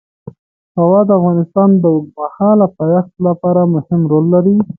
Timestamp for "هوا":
0.79-0.99